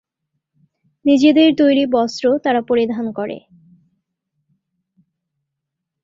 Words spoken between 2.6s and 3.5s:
পরিধান করে।